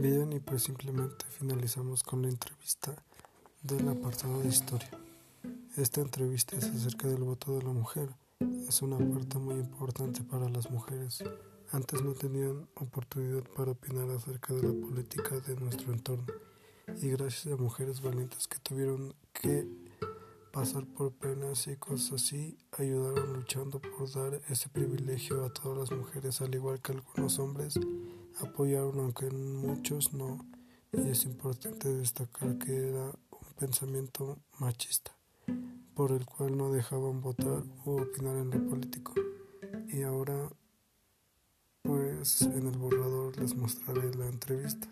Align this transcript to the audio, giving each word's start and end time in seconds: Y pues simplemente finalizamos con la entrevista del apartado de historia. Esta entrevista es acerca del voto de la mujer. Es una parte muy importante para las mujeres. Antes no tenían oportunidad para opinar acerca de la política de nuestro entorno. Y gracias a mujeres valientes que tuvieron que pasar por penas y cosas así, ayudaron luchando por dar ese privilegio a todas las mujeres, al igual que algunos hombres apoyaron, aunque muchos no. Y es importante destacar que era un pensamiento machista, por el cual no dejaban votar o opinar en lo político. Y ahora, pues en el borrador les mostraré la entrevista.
Y 0.00 0.38
pues 0.38 0.62
simplemente 0.62 1.24
finalizamos 1.28 2.04
con 2.04 2.22
la 2.22 2.28
entrevista 2.28 2.94
del 3.62 3.88
apartado 3.88 4.40
de 4.40 4.48
historia. 4.48 4.90
Esta 5.76 6.00
entrevista 6.00 6.56
es 6.56 6.66
acerca 6.66 7.08
del 7.08 7.24
voto 7.24 7.58
de 7.58 7.64
la 7.64 7.72
mujer. 7.72 8.08
Es 8.68 8.80
una 8.80 8.96
parte 8.96 9.38
muy 9.38 9.56
importante 9.56 10.22
para 10.22 10.48
las 10.48 10.70
mujeres. 10.70 11.24
Antes 11.72 12.00
no 12.02 12.12
tenían 12.12 12.68
oportunidad 12.76 13.42
para 13.56 13.72
opinar 13.72 14.08
acerca 14.10 14.54
de 14.54 14.62
la 14.62 14.86
política 14.86 15.40
de 15.40 15.56
nuestro 15.56 15.92
entorno. 15.92 16.32
Y 17.02 17.08
gracias 17.08 17.52
a 17.52 17.56
mujeres 17.60 18.00
valientes 18.00 18.46
que 18.46 18.60
tuvieron 18.60 19.16
que 19.32 19.66
pasar 20.52 20.86
por 20.86 21.12
penas 21.12 21.66
y 21.66 21.76
cosas 21.76 22.22
así, 22.22 22.56
ayudaron 22.78 23.32
luchando 23.32 23.80
por 23.80 24.12
dar 24.12 24.40
ese 24.48 24.68
privilegio 24.68 25.44
a 25.44 25.52
todas 25.52 25.90
las 25.90 25.98
mujeres, 25.98 26.40
al 26.40 26.54
igual 26.54 26.80
que 26.80 26.92
algunos 26.92 27.40
hombres 27.40 27.78
apoyaron, 28.40 28.98
aunque 29.00 29.30
muchos 29.30 30.12
no. 30.12 30.44
Y 30.92 31.08
es 31.08 31.24
importante 31.24 31.88
destacar 31.88 32.58
que 32.58 32.88
era 32.88 33.04
un 33.04 33.52
pensamiento 33.58 34.38
machista, 34.58 35.12
por 35.94 36.12
el 36.12 36.24
cual 36.24 36.56
no 36.56 36.72
dejaban 36.72 37.20
votar 37.20 37.62
o 37.84 38.02
opinar 38.02 38.36
en 38.36 38.50
lo 38.50 38.70
político. 38.70 39.14
Y 39.88 40.02
ahora, 40.02 40.50
pues 41.82 42.42
en 42.42 42.66
el 42.66 42.78
borrador 42.78 43.38
les 43.38 43.54
mostraré 43.54 44.14
la 44.14 44.26
entrevista. 44.26 44.88